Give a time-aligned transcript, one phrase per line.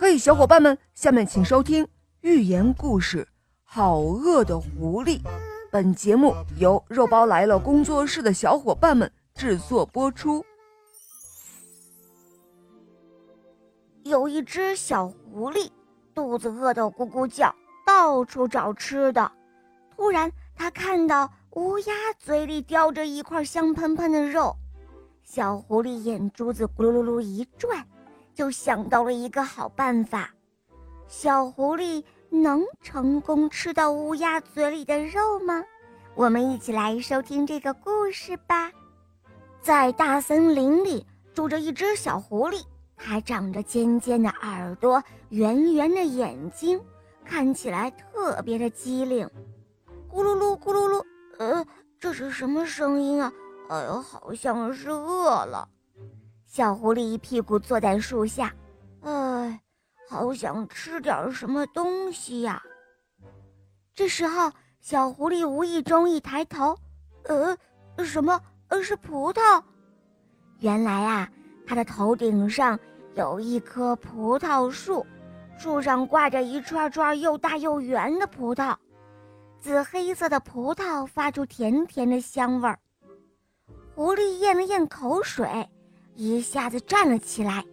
[0.00, 1.86] 嘿，小伙伴们，下面请收听
[2.22, 3.22] 寓言故事
[3.64, 5.20] 《好饿的狐狸》。
[5.70, 10.42] 本节目由肉包来了工作室的小伙伴们制作播出。
[14.04, 15.68] 有一只小狐狸，
[16.14, 17.54] 肚子饿得咕咕叫，
[17.86, 19.30] 到处找吃的。
[19.94, 24.56] 突然，他看到乌鸦嘴里叼着一块香喷喷的肉，
[25.22, 27.86] 小狐狸眼珠子咕噜噜噜一转。
[28.40, 30.30] 就想到了一个好办法，
[31.06, 35.62] 小狐狸能成功吃到乌鸦嘴里的肉吗？
[36.14, 38.72] 我们一起来收听这个故事吧。
[39.60, 42.64] 在大森林里住着一只小狐狸，
[42.96, 46.80] 它长着尖尖的耳朵、圆圆的眼睛，
[47.26, 49.28] 看起来特别的机灵。
[50.10, 51.04] 咕噜噜，咕噜噜，
[51.38, 51.62] 呃，
[51.98, 53.30] 这是什么声音啊？
[53.68, 55.68] 哎呦，好像是饿了。
[56.50, 58.52] 小狐狸一屁股坐在树下，
[59.02, 59.60] 哎，
[60.08, 62.60] 好想吃点什么东西呀。
[63.94, 66.76] 这时候，小狐狸无意中一抬头，
[67.22, 67.56] 呃，
[68.04, 68.40] 什么？
[68.66, 69.62] 呃，是葡萄。
[70.58, 71.30] 原来啊，
[71.64, 72.76] 它的头顶上
[73.14, 75.06] 有一棵葡萄树，
[75.56, 78.74] 树上挂着一串串又大又圆的葡萄，
[79.60, 82.76] 紫黑色的葡萄发出甜甜的香味儿。
[83.94, 85.46] 狐狸咽了咽口水。
[86.22, 87.64] 一下子站了起来，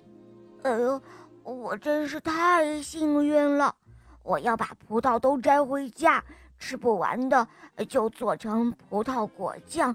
[0.64, 1.02] 哎呦，
[1.44, 3.76] 我真是太幸运了！
[4.24, 6.24] 我要把葡萄都摘回家，
[6.58, 7.46] 吃不完的
[7.90, 9.94] 就做成葡萄果酱、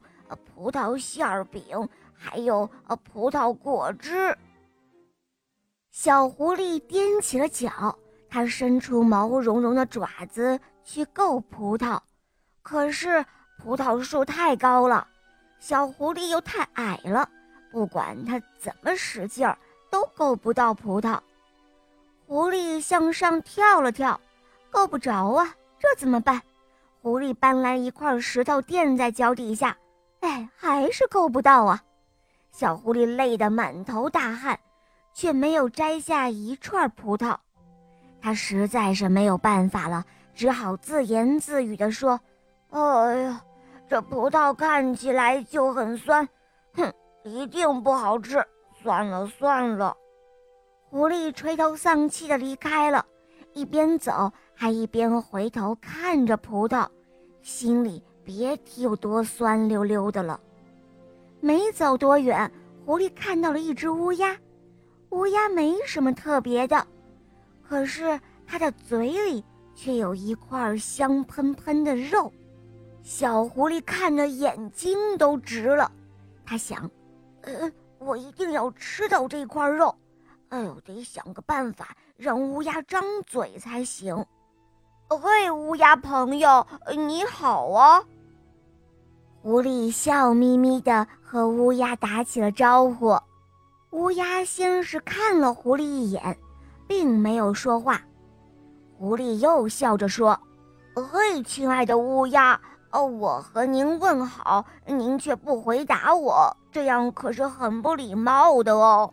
[0.55, 4.36] 葡萄馅饼，还有呃葡萄果汁。
[5.91, 11.98] 小狐狸踮起了脚，它伸出毛茸茸的爪子去够葡萄，
[12.61, 13.25] 可是
[13.62, 15.08] 葡萄树太高了，
[15.58, 17.27] 小狐狸又太矮了。
[17.73, 19.56] 不管他怎么使劲儿，
[19.91, 21.19] 都够不到葡萄。
[22.27, 24.20] 狐狸向上跳了跳，
[24.70, 26.41] 够不着啊，这怎么办？
[27.01, 29.77] 狐狸搬来一块石头垫在脚底下，
[30.20, 31.83] 哎，还是够不到啊。
[32.52, 34.61] 小狐狸累得满头大汗，
[35.14, 37.36] 却没有摘下一串葡萄。
[38.20, 40.05] 他实在是没有办法了，
[40.35, 42.20] 只好自言自语地说
[42.70, 43.42] ：“哎呀，
[43.89, 46.29] 这葡萄看起来就很酸，
[46.75, 46.92] 哼。”
[47.24, 48.44] 一定不好吃，
[48.83, 49.96] 算了算了。
[50.90, 53.05] 狐狸垂头丧气地离开了，
[53.55, 56.86] 一边走还一边回头看着葡萄，
[57.40, 60.38] 心里别提有多酸溜溜的了。
[61.40, 62.50] 没走多远，
[62.84, 64.36] 狐狸看到了一只乌鸦。
[65.10, 66.86] 乌鸦没什么特别的，
[67.62, 69.44] 可是它的嘴里
[69.74, 72.33] 却有一块香喷喷的肉。
[73.02, 75.90] 小狐狸看着眼睛都直了，
[76.44, 76.90] 他想。
[77.42, 79.95] 呃，我一定要吃到这块肉。
[80.48, 84.14] 哎呦，得想个办法让乌鸦张嘴才行。
[85.08, 86.67] 嘿，乌鸦朋友，
[86.97, 88.02] 你好啊！
[89.42, 93.19] 狐狸笑眯眯的和乌鸦打起了招呼。
[93.91, 96.39] 乌鸦先是看了狐狸一眼，
[96.86, 98.01] 并没有说话。
[98.97, 100.39] 狐狸又笑着说
[100.95, 102.58] ：“嘿，亲爱的乌鸦。”
[102.92, 109.13] 哦，我和您问好，您却不回答我，这样可是很不礼貌的哦。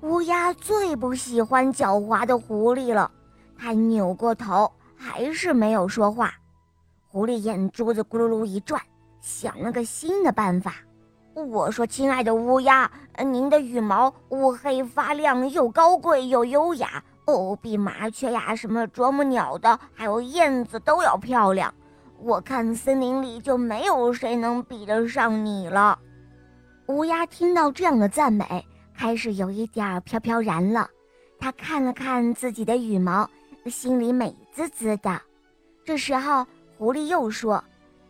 [0.00, 3.10] 乌鸦最不喜欢狡猾的狐狸了，
[3.58, 6.32] 它扭过头，还是没有说话。
[7.06, 8.80] 狐狸眼珠子咕噜噜一转，
[9.20, 10.74] 想了个新的办法。
[11.34, 21.72] 我说：“亲爱的乌鸦，您的羽毛乌黑发亮，又高贵又优雅，哦，比麻雀呀、什么啄木鸟的，还有燕子都要漂亮。”
[22.18, 25.98] 我看森林里就没有谁能比得上你了。
[26.86, 28.64] 乌鸦听到这样的赞美，
[28.96, 30.88] 开始有一点飘飘然了。
[31.38, 33.28] 它看了看自己的羽毛，
[33.66, 35.20] 心里美滋滋的。
[35.84, 36.46] 这时候，
[36.78, 37.62] 狐狸又说：“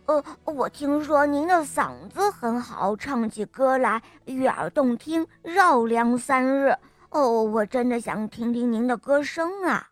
[0.07, 6.73] 呃，我听说您的嗓子很好，唱起歌来悦耳动听，绕梁三日。
[7.09, 9.87] 哦，我真的想听听您的歌声啊。”